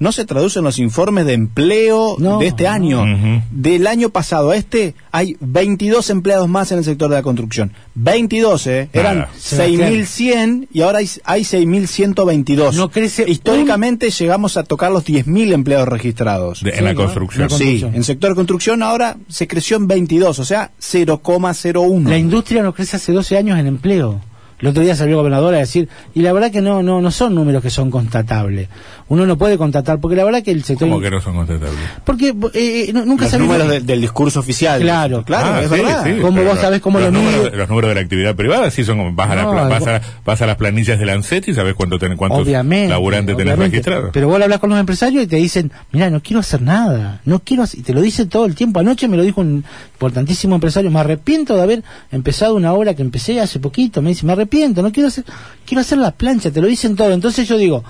no 0.00 0.10
se 0.10 0.24
traduce 0.24 0.58
en 0.58 0.64
los 0.64 0.78
informes 0.80 1.26
de 1.26 1.34
empleo 1.34 2.16
No, 2.18 2.38
de 2.40 2.48
este 2.48 2.64
no. 2.64 2.70
año. 2.70 3.04
Del 3.52 3.86
año 3.86 4.10
pasado 4.10 4.50
a 4.50 4.56
este 4.56 4.94
hay 5.12 5.36
22 5.40 6.10
empleados 6.10 6.48
más 6.48 6.72
en 6.72 6.78
el 6.78 6.84
sector 6.84 7.08
de 7.10 7.16
la 7.16 7.22
construcción. 7.22 7.72
22, 7.94 8.66
¿eh? 8.66 8.88
Eran 8.92 9.18
Nada. 9.20 9.30
Sebastián. 9.38 9.92
6.100 9.92 10.68
y 10.72 10.80
ahora 10.82 10.98
hay, 10.98 11.10
hay 11.24 11.42
6.122. 11.42 12.72
No 12.74 12.90
crece 12.90 13.24
Históricamente 13.30 14.10
llegamos 14.10 14.56
a 14.56 14.64
tocar 14.64 14.90
los 14.90 15.04
10.000 15.04 15.52
empleados 15.52 15.86
registrados. 15.88 16.62
De- 16.62 16.70
en 16.76 16.84
la 16.84 16.92
¿no? 16.94 17.00
construcción. 17.02 17.42
La 17.42 17.48
Sí, 17.50 17.54
construcción. 17.64 17.94
en 17.94 18.04
sector 18.04 18.30
de 18.30 18.36
construcción 18.36 18.82
ahora 18.82 19.16
se 19.28 19.46
creció 19.46 19.76
en 19.76 19.86
22, 19.86 20.38
o 20.38 20.44
sea, 20.44 20.70
0,01. 20.80 22.08
La 22.08 22.18
industria 22.18 22.62
no 22.62 22.74
crece 22.74 22.96
hace 22.96 23.12
12 23.12 23.36
años 23.36 23.58
en 23.58 23.66
empleo. 23.66 24.20
El 24.60 24.68
otro 24.68 24.82
día 24.82 24.94
salió 24.94 25.12
el 25.14 25.16
gobernador 25.18 25.54
a 25.54 25.58
decir, 25.58 25.88
y 26.14 26.20
la 26.22 26.32
verdad 26.32 26.50
que 26.50 26.60
no, 26.60 26.82
no, 26.82 27.00
no 27.00 27.10
son 27.10 27.34
números 27.34 27.62
que 27.62 27.70
son 27.70 27.90
constatables. 27.90 28.68
Uno 29.08 29.26
no 29.26 29.36
puede 29.38 29.56
constatar, 29.58 29.98
porque 30.00 30.16
la 30.16 30.24
verdad 30.24 30.42
que 30.42 30.50
el 30.50 30.62
sector... 30.64 30.88
¿Cómo 30.88 31.00
que 31.00 31.10
no 31.10 31.20
son 31.20 31.34
constatables? 31.34 31.78
Porque 32.04 32.34
eh, 32.54 32.90
no- 32.92 33.04
nunca 33.04 33.24
los 33.24 33.32
sabemos- 33.32 33.56
números 33.58 33.68
de- 33.70 33.80
del 33.80 34.00
discurso 34.00 34.40
oficial. 34.40 34.80
Claro. 34.80 35.24
claro, 35.24 35.46
Ah, 35.54 35.62
es 35.62 35.70
sí, 35.70 35.76
verdad. 35.76 36.04
sí, 36.04 36.20
¿Cómo 36.20 36.42
vos 36.44 36.58
sabés 36.58 36.80
cómo 36.80 37.00
los 37.00 37.12
lo 37.12 37.18
números? 37.20 37.52
Los 37.56 37.68
números 37.68 37.88
de 37.90 37.94
la 37.94 38.00
actividad 38.02 38.36
privada 38.36 38.70
sí 38.70 38.84
son 38.84 38.98
como 38.98 39.12
vas 39.14 39.30
a, 39.30 39.34
la 39.36 39.42
No, 39.42 39.50
pla- 39.52 39.62
vas 39.68 39.80
vos- 39.80 39.88
a, 39.88 40.00
vas 40.24 40.42
a 40.42 40.46
las 40.46 40.56
planillas 40.56 40.98
del 40.98 41.08
ANSET 41.10 41.48
y 41.48 41.54
sabes 41.54 41.74
cuánto 41.74 41.98
ten- 41.98 42.16
cuántos 42.16 42.40
Obviamente. 42.40 42.88
laburantes 42.90 43.36
tenés 43.36 43.54
obviamente. 43.54 43.76
registrados. 43.78 44.10
Pero 44.12 44.28
vos 44.28 44.38
le 44.38 44.44
hablas 44.44 44.58
con 44.60 44.70
los 44.70 44.78
empresarios 44.78 45.24
y 45.24 45.26
te 45.26 45.36
dicen, 45.36 45.72
mira, 45.92 46.10
no 46.10 46.20
quiero 46.22 46.40
hacer 46.40 46.62
nada, 46.62 47.20
no 47.24 47.40
quiero 47.40 47.62
hacer, 47.62 47.80
y 47.80 47.82
te 47.82 47.92
lo 47.94 48.00
dicen 48.02 48.28
todo 48.28 48.44
el 48.46 48.54
tiempo. 48.54 48.78
Anoche 48.80 49.08
me 49.08 49.16
lo 49.16 49.22
dijo 49.22 49.40
un 49.40 49.64
importantísimo 49.94 50.54
empresario, 50.54 50.90
me 50.90 51.00
arrepiento 51.00 51.56
de 51.56 51.62
haber 51.62 51.82
empezado 52.12 52.54
una 52.54 52.72
obra 52.72 52.94
que 52.94 53.02
empecé 53.02 53.40
hace 53.40 53.58
poquito, 53.58 54.02
me 54.02 54.10
dice, 54.10 54.24
me 54.26 54.32
arrepiento, 54.32 54.49
no 54.82 54.92
quiero 54.92 55.08
hacer, 55.08 55.24
quiero 55.66 55.80
hacer 55.80 55.98
la 55.98 56.12
plancha, 56.12 56.50
te 56.50 56.60
lo 56.60 56.66
dicen 56.66 56.96
todo. 56.96 57.12
Entonces 57.12 57.48
yo 57.48 57.56
digo, 57.56 57.84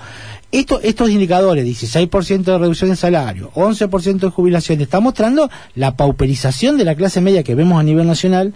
esto, 0.51 0.79
estos 0.81 1.09
indicadores, 1.09 1.65
16% 1.65 2.43
de 2.43 2.57
reducción 2.57 2.89
de 2.89 2.95
salario, 2.95 3.51
11% 3.55 4.19
de 4.19 4.29
jubilación, 4.29 4.81
está 4.81 4.99
mostrando 4.99 5.49
la 5.75 5.95
pauperización 5.95 6.77
de 6.77 6.85
la 6.85 6.95
clase 6.95 7.21
media 7.21 7.43
que 7.43 7.55
vemos 7.55 7.79
a 7.79 7.83
nivel 7.83 8.07
nacional 8.07 8.53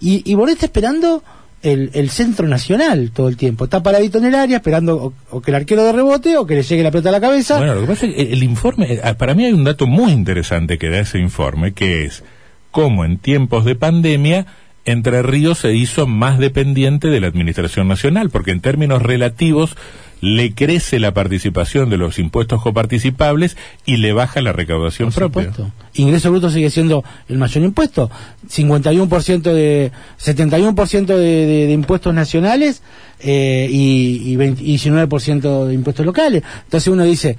y, 0.00 0.22
y 0.30 0.34
Boré 0.34 0.52
está 0.52 0.66
esperando 0.66 1.22
el, 1.62 1.90
el 1.94 2.10
centro 2.10 2.46
nacional 2.46 3.10
todo 3.12 3.28
el 3.28 3.36
tiempo. 3.36 3.64
Está 3.64 3.82
paradito 3.82 4.18
en 4.18 4.26
el 4.26 4.34
área 4.34 4.58
esperando 4.58 5.12
o, 5.30 5.40
que 5.40 5.50
el 5.50 5.56
arquero 5.56 5.84
de 5.84 5.92
rebote 5.92 6.36
o 6.36 6.46
que 6.46 6.54
le 6.54 6.62
llegue 6.62 6.82
la 6.82 6.90
pelota 6.90 7.08
a 7.08 7.12
la 7.12 7.20
cabeza. 7.20 7.58
Bueno, 7.58 7.74
lo 7.74 7.80
que 7.82 7.86
pasa 7.86 8.06
es 8.06 8.14
que 8.14 8.32
el, 8.32 8.42
informe, 8.42 8.92
eh, 8.92 9.14
para 9.16 9.34
mí 9.34 9.44
hay 9.44 9.52
un 9.52 9.64
dato 9.64 9.86
muy 9.86 10.12
interesante 10.12 10.78
que 10.78 10.90
da 10.90 11.00
ese 11.00 11.18
informe, 11.18 11.72
que 11.72 12.04
es 12.04 12.22
cómo 12.70 13.04
en 13.04 13.18
tiempos 13.18 13.64
de 13.64 13.74
pandemia 13.74 14.46
Entre 14.90 15.22
Ríos 15.22 15.58
se 15.58 15.74
hizo 15.74 16.06
más 16.06 16.38
dependiente 16.38 17.08
de 17.08 17.20
la 17.20 17.26
Administración 17.26 17.88
Nacional, 17.88 18.30
porque 18.30 18.52
en 18.52 18.60
términos 18.60 19.02
relativos 19.02 19.76
le 20.20 20.52
crece 20.52 20.98
la 20.98 21.12
participación 21.14 21.90
de 21.90 21.96
los 21.96 22.18
impuestos 22.18 22.60
coparticipables 22.62 23.56
y 23.86 23.98
le 23.98 24.12
baja 24.12 24.40
la 24.40 24.52
recaudación 24.52 25.10
Por 25.12 25.30
propia. 25.30 25.50
supuesto. 25.52 25.72
Ingreso 25.94 26.30
bruto 26.30 26.50
sigue 26.50 26.70
siendo 26.70 27.04
el 27.28 27.38
mayor 27.38 27.62
impuesto. 27.64 28.10
51% 28.48 29.42
de 29.52 29.92
71% 30.20 31.06
de, 31.06 31.16
de, 31.16 31.66
de 31.66 31.72
impuestos 31.72 32.14
nacionales 32.14 32.82
eh, 33.20 33.68
y, 33.70 34.22
y 34.32 34.36
20 34.36 34.62
y 34.64 34.76
19% 34.76 35.66
de 35.66 35.74
impuestos 35.74 36.04
locales. 36.06 36.42
Entonces 36.64 36.88
uno 36.92 37.04
dice, 37.04 37.36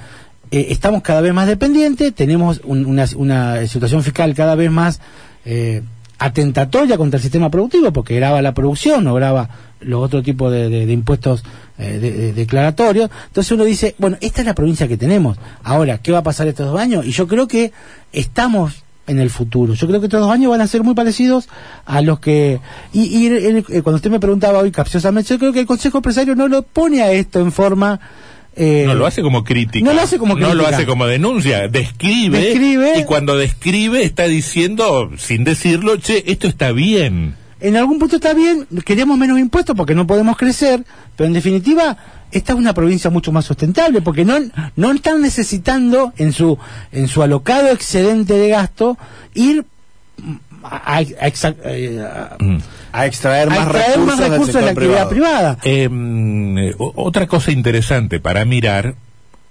eh, 0.51 0.67
estamos 0.69 1.01
cada 1.01 1.21
vez 1.21 1.33
más 1.33 1.47
dependientes, 1.47 2.13
tenemos 2.13 2.61
un- 2.63 2.85
una, 2.85 3.05
una 3.15 3.65
situación 3.67 4.03
fiscal 4.03 4.33
cada 4.35 4.55
vez 4.55 4.71
más 4.71 5.01
eh, 5.45 5.81
atentatoria 6.19 6.97
contra 6.97 7.17
el 7.17 7.21
sistema 7.23 7.49
productivo 7.49 7.91
porque 7.91 8.15
graba 8.15 8.41
la 8.41 8.53
producción 8.53 9.07
o 9.07 9.13
graba 9.15 9.49
los 9.79 10.03
otros 10.03 10.23
tipos 10.23 10.51
de, 10.51 10.69
de- 10.69 10.91
impuestos 10.91 11.43
eh, 11.77 11.97
de- 11.99 12.33
declaratorios. 12.33 13.09
Entonces 13.27 13.51
uno 13.53 13.63
dice, 13.63 13.95
bueno, 13.97 14.17
esta 14.21 14.41
es 14.41 14.47
la 14.47 14.53
provincia 14.53 14.87
que 14.87 14.97
tenemos. 14.97 15.37
Ahora, 15.63 15.97
¿qué 15.99 16.11
va 16.11 16.19
a 16.19 16.23
pasar 16.23 16.47
estos 16.47 16.67
dos 16.69 16.79
años? 16.79 17.05
Y 17.05 17.11
yo 17.11 17.27
creo 17.27 17.47
que 17.47 17.71
estamos 18.11 18.83
en 19.07 19.19
el 19.19 19.29
futuro. 19.29 19.73
Yo 19.73 19.87
creo 19.87 19.99
que 20.01 20.07
estos 20.07 20.19
dos 20.19 20.29
años 20.31 20.51
van 20.51 20.61
a 20.61 20.67
ser 20.67 20.83
muy 20.83 20.93
parecidos 20.93 21.47
a 21.85 22.01
los 22.01 22.19
que... 22.19 22.59
Y, 22.93 23.03
y 23.05 23.27
el- 23.27 23.57
eh, 23.69 23.81
cuando 23.81 23.95
usted 23.95 24.11
me 24.11 24.19
preguntaba 24.19 24.59
hoy 24.59 24.71
capciosamente, 24.71 25.29
yo 25.33 25.39
creo 25.39 25.53
que 25.53 25.61
el 25.61 25.65
Consejo 25.65 25.97
Empresario 25.99 26.35
no 26.35 26.47
lo 26.47 26.61
pone 26.63 27.01
a 27.01 27.11
esto 27.11 27.39
en 27.39 27.51
forma... 27.51 27.99
eh, 28.55 28.83
No 28.85 28.93
lo 28.95 29.05
hace 29.05 29.21
como 29.21 29.43
crítica. 29.43 29.85
No 29.85 29.93
lo 29.93 30.01
hace 30.01 30.17
como 30.17 30.35
No 30.35 30.47
lo 30.49 30.53
crítica. 30.63 30.75
hace 30.75 30.85
como 30.85 31.05
denuncia. 31.07 31.67
Describe. 31.67 32.39
Describe. 32.41 32.99
Y 32.99 33.03
cuando 33.05 33.37
describe 33.37 34.03
está 34.03 34.23
diciendo, 34.25 35.11
sin 35.17 35.43
decirlo, 35.43 35.97
che, 35.99 36.23
esto 36.27 36.47
está 36.47 36.71
bien. 36.71 37.35
en 37.61 37.75
algún 37.77 37.99
punto 37.99 38.15
está 38.17 38.33
bien, 38.33 38.67
queremos 38.85 39.17
menos 39.17 39.37
impuestos 39.39 39.75
porque 39.75 39.93
no 39.95 40.07
podemos 40.07 40.37
crecer, 40.37 40.83
pero 41.17 41.27
en 41.27 41.33
definitiva 41.33 41.97
esta 42.31 42.53
es 42.53 42.59
una 42.59 42.73
provincia 42.73 43.09
mucho 43.09 43.31
más 43.33 43.43
sustentable 43.45 44.01
porque 44.01 44.23
no, 44.23 44.35
no 44.77 44.91
están 44.91 45.19
necesitando 45.21 46.13
en 46.17 46.31
su 46.31 46.57
en 46.91 47.07
su 47.09 47.21
alocado 47.23 47.69
excedente 47.69 48.33
de 48.35 48.49
gasto 48.49 48.97
ir 49.33 49.65
a, 50.63 50.75
a- 50.95 50.97
a 50.99 51.01
exa- 51.27 51.55
a- 52.05 52.37
Mm. 52.43 52.57
A 52.91 53.05
extraer 53.05 53.47
a 53.49 53.51
más 53.51 53.59
extraer 53.59 53.89
recursos, 53.91 54.19
más 54.19 54.29
recursos 54.29 54.55
de 54.55 54.61
la 54.61 54.71
actividad 54.71 55.09
privado. 55.09 55.57
privada. 55.57 55.57
Eh, 55.63 55.89
mm, 55.89 56.57
eh, 56.57 56.75
otra 56.77 57.27
cosa 57.27 57.51
interesante 57.51 58.19
para 58.19 58.45
mirar 58.45 58.95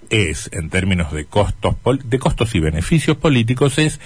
es, 0.09 0.49
en 0.53 0.69
términos 0.69 1.11
de 1.11 1.25
costos, 1.25 1.75
de 2.03 2.19
costos 2.19 2.55
y 2.55 2.59
beneficios 2.59 3.17
políticos, 3.17 3.77
es 3.77 3.99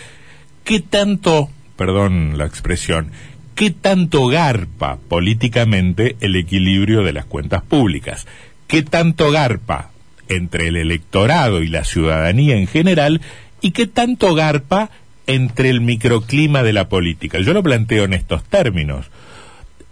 qué 0.63 0.79
tanto, 0.79 1.49
perdón 1.75 2.37
la 2.37 2.45
expresión, 2.45 3.11
qué 3.55 3.71
tanto 3.71 4.27
garpa 4.27 4.97
políticamente 5.07 6.15
el 6.19 6.35
equilibrio 6.35 7.03
de 7.03 7.13
las 7.13 7.25
cuentas 7.25 7.63
públicas, 7.63 8.27
qué 8.67 8.81
tanto 8.81 9.31
garpa 9.31 9.91
entre 10.29 10.67
el 10.67 10.77
electorado 10.77 11.61
y 11.61 11.67
la 11.67 11.83
ciudadanía 11.83 12.55
en 12.57 12.67
general 12.67 13.21
y 13.61 13.71
qué 13.71 13.87
tanto 13.87 14.33
garpa 14.35 14.89
entre 15.27 15.69
el 15.69 15.81
microclima 15.81 16.63
de 16.63 16.73
la 16.73 16.89
política. 16.89 17.39
Yo 17.39 17.53
lo 17.53 17.63
planteo 17.63 18.03
en 18.05 18.13
estos 18.13 18.43
términos 18.43 19.09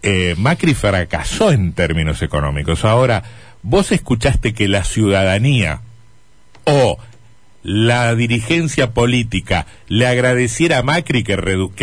eh, 0.03 0.35
Macri 0.37 0.73
fracasó 0.73 1.51
en 1.51 1.73
términos 1.73 2.21
económicos. 2.21 2.85
Ahora, 2.85 3.23
vos 3.61 3.91
escuchaste 3.91 4.53
que 4.53 4.67
la 4.67 4.83
ciudadanía 4.83 5.81
o 6.65 6.97
la 7.63 8.15
dirigencia 8.15 8.91
política 8.91 9.67
le 9.87 10.07
agradeciera 10.07 10.79
a 10.79 10.83
Macri 10.83 11.23
que, 11.23 11.35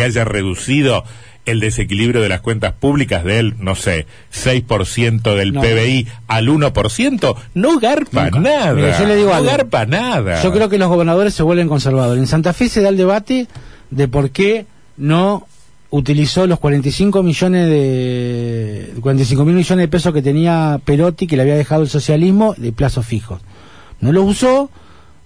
haya 0.03 0.25
reducido 0.25 1.05
el 1.51 1.59
desequilibrio 1.59 2.21
de 2.21 2.29
las 2.29 2.41
cuentas 2.41 2.73
públicas 2.73 3.23
de 3.23 3.39
él, 3.39 3.55
no 3.59 3.75
sé, 3.75 4.05
6% 4.33 5.35
del 5.35 5.53
No. 5.53 5.61
PBI 5.61 6.07
al 6.27 6.47
1%, 6.47 7.35
no 7.53 7.79
garpa 7.79 8.25
Nunca. 8.25 8.39
nada. 8.39 8.99
Yo 8.99 9.05
le 9.07 9.15
digo 9.15 9.29
no 9.29 9.35
algo. 9.35 9.49
garpa 9.49 9.85
nada. 9.85 10.41
Yo 10.43 10.51
creo 10.51 10.69
que 10.69 10.77
los 10.77 10.89
gobernadores 10.89 11.33
se 11.33 11.43
vuelven 11.43 11.67
conservadores. 11.67 12.21
En 12.21 12.27
Santa 12.27 12.53
Fe 12.53 12.69
se 12.69 12.81
da 12.81 12.89
el 12.89 12.97
debate 12.97 13.47
de 13.91 14.07
por 14.07 14.29
qué 14.31 14.65
no 14.97 15.45
utilizó 15.91 16.45
los 16.45 16.59
45 16.59 17.23
millones 17.23 17.67
de 17.67 18.93
45 19.01 19.43
mil 19.45 19.55
millones 19.55 19.83
de 19.83 19.87
pesos 19.87 20.13
que 20.13 20.21
tenía 20.21 20.79
Perotti 20.85 21.25
que 21.25 21.35
le 21.35 21.41
había 21.41 21.55
dejado 21.55 21.81
el 21.81 21.89
socialismo 21.89 22.53
de 22.57 22.71
plazos 22.71 23.05
fijos. 23.05 23.41
No 23.99 24.11
los 24.11 24.25
usó 24.25 24.69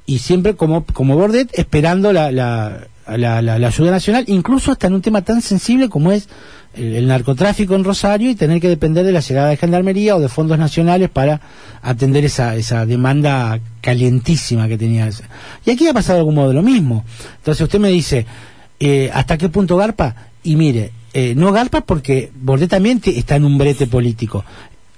y 0.06 0.20
siempre 0.20 0.56
como 0.56 0.86
como 0.86 1.16
Bordet 1.18 1.50
esperando 1.60 2.14
la, 2.14 2.32
la, 2.32 2.88
la, 3.08 3.42
la- 3.42 3.60
la 3.60 3.68
ayuda 3.68 3.92
nacional, 3.92 4.24
incluso 4.28 4.72
hasta 4.72 4.88
en 4.88 4.94
un 4.94 5.02
tema 5.02 5.22
tan 5.22 5.42
sensible 5.42 5.90
como 5.90 6.12
es 6.12 6.28
el, 6.76 7.06
narcotráfico 7.08 7.76
en 7.76 7.84
Rosario 7.84 8.30
y 8.30 8.36
tener 8.36 8.60
que 8.60 8.70
depender 8.70 9.06
de 9.06 9.12
la 9.12 9.20
llegada 9.20 9.50
de 9.50 9.58
gendarmería 9.58 10.16
o 10.16 10.20
de 10.20 10.30
fondos 10.30 10.58
nacionales 10.58 11.10
para 11.10 11.40
atender 11.82 12.26
esa, 12.26 12.56
esa 12.56 12.86
demanda 12.86 13.60
calientísima 13.82 14.68
que 14.68 14.78
tenía. 14.78 15.10
Y 15.66 15.72
aquí 15.72 15.88
ha 15.88 15.94
pasado 15.94 16.20
algún 16.20 16.36
modo 16.36 16.54
lo 16.54 16.64
mismo. 16.64 17.06
Entonces 17.38 17.62
usted 17.62 17.80
me 17.80 17.90
dice, 17.90 18.26
eh, 18.80 19.12
¿hasta 19.14 19.38
qué 19.38 19.50
punto 19.50 19.78
Garpa? 19.78 20.16
Y 20.44 20.56
mire, 20.56 20.92
eh, 21.14 21.34
no 21.36 21.52
Garpa 21.52 21.82
porque 21.82 22.32
Bordet 22.36 22.70
también 22.70 23.02
está 23.06 23.36
en 23.36 23.46
un 23.46 23.58
brete 23.58 23.86
político. 23.88 24.44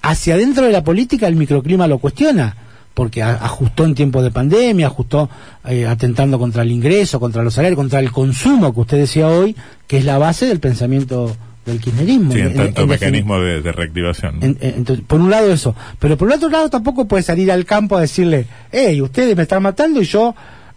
Hacia 0.02 0.36
adentro 0.36 0.66
de 0.66 0.72
la 0.72 0.84
política 0.84 1.28
el 1.28 1.36
microclima 1.36 1.88
lo 1.88 1.98
cuestiona 1.98 2.56
porque 2.96 3.22
ajustó 3.22 3.86
en 3.86 3.94
tiempos 3.94 4.24
de 4.24 4.32
pandemia, 4.32 4.88
ajustó 4.88 5.30
eh, 5.68 5.86
atentando 5.86 6.40
contra 6.40 6.64
el 6.64 6.72
ingreso, 6.72 7.20
contra 7.20 7.44
los 7.44 7.54
salarios, 7.54 7.76
contra 7.78 8.00
el 8.00 8.12
consumo 8.12 8.74
que 8.74 8.80
usted 8.80 8.98
decía 8.98 9.28
hoy, 9.28 9.56
que 9.86 9.98
es 9.98 10.06
la 10.06 10.18
base 10.18 10.48
del 10.48 10.60
pensamiento 10.60 11.36
del 11.66 11.80
kirchnerismo. 11.82 12.32
Sí, 12.32 12.40
en 12.40 12.48
En- 12.48 12.54
tanto 12.56 12.82
en- 12.84 12.90
mecanismo 12.90 13.40
de, 13.40 13.62
de 13.62 13.72
reactivación. 13.72 14.36
en- 14.42 14.58
en- 14.62 14.76
entonces, 14.78 15.04
por 15.06 15.20
un 15.20 15.30
lado 15.30 15.52
eso, 15.52 15.76
pero 16.00 16.18
por 16.18 16.30
el 16.30 16.36
otro 16.38 16.50
lado 16.50 16.70
tampoco 16.70 17.06
puede 17.06 17.22
salir 17.22 17.52
al 17.52 17.66
campo 17.66 17.98
a 17.98 18.02
decirle, 18.02 18.48
hey, 18.72 19.02
ustedes 19.02 19.36
me 19.36 19.44
están 19.44 19.62
matando 19.62 20.02
y 20.02 20.06
yo, 20.06 20.34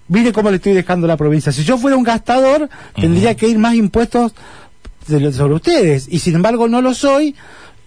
mire 0.08 0.32
cómo 0.32 0.50
le 0.50 0.56
estoy 0.56 0.72
dejando 0.72 1.06
la 1.06 1.16
provincia. 1.16 1.52
Si 1.52 1.62
yo 1.62 1.78
fuera 1.78 1.96
un 1.96 2.02
gastador, 2.04 2.68
tendría 3.00 3.36
que 3.36 3.46
ir 3.48 3.58
más 3.58 3.74
impuestos 3.74 4.32
de 5.06 5.20
lo- 5.20 5.32
sobre 5.32 5.54
ustedes 5.54 6.08
y 6.10 6.18
sin 6.18 6.34
embargo 6.34 6.66
no 6.68 6.82
lo 6.82 6.94
soy, 6.94 7.36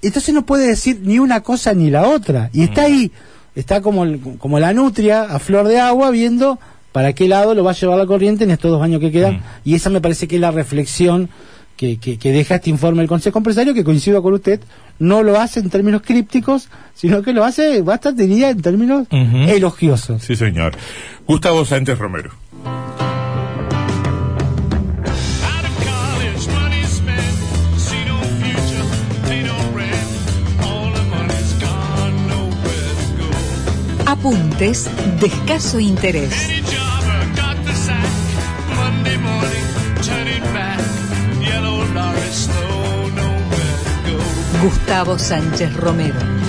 entonces 0.02 0.34
no 0.34 0.46
puede 0.46 0.68
decir 0.68 1.02
ni 1.04 1.20
una 1.20 1.42
cosa 1.42 1.74
ni 1.74 1.90
la 1.90 2.08
otra. 2.08 2.50
Y 2.54 2.64
está 2.64 2.84
ahí, 2.84 3.12
está 3.56 3.82
como, 3.82 4.04
el- 4.04 4.20
como 4.38 4.60
la 4.60 4.74
nutria 4.74 5.24
a 5.24 5.40
flor 5.40 5.68
de 5.68 5.80
agua 5.80 6.12
viendo 6.12 6.60
para 6.92 7.14
qué 7.14 7.28
lado 7.28 7.54
lo 7.56 7.64
va 7.64 7.72
a 7.72 7.74
llevar 7.74 7.98
la 7.98 8.06
corriente 8.06 8.44
en 8.44 8.52
estos 8.52 8.70
dos 8.72 8.82
años 8.84 9.00
que 9.00 9.12
quedan. 9.12 9.36
Mm. 9.36 9.42
Y 9.66 9.76
esa 9.76 9.90
me 9.90 10.02
parece 10.02 10.28
que 10.28 10.36
es 10.36 10.42
la 10.42 10.52
reflexión 10.52 11.30
que, 11.78 11.98
que, 11.98 12.18
que 12.20 12.32
deja 12.32 12.56
este 12.56 12.70
informe 12.70 13.00
del 13.00 13.08
Consejo 13.08 13.40
Empresario, 13.40 13.74
que 13.74 13.84
coincido 13.84 14.22
con 14.22 14.34
usted, 14.34 14.60
no 15.00 15.24
lo 15.24 15.40
hace 15.40 15.62
en 15.62 15.70
términos 15.70 16.02
crípticos, 16.06 16.70
sino 16.94 17.24
que 17.24 17.34
lo 17.34 17.44
hace 17.44 17.82
bastante, 17.82 18.28
diría, 18.28 18.50
en 18.52 18.62
términos 18.62 19.08
elogiosos. 19.10 20.22
Sí, 20.22 20.36
señor. 20.36 20.74
Gustavo 21.26 21.66
Sánchez 21.66 21.98
Romero. 21.98 22.32
Nowhere 43.10 43.76
to 43.86 43.94
go. 44.06 44.62
Gustavo 44.62 45.18
Sánchez 45.18 45.76
Romero. 45.78 46.41